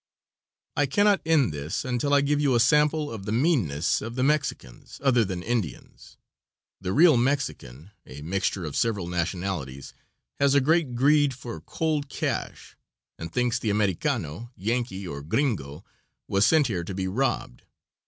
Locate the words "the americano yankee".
13.59-15.07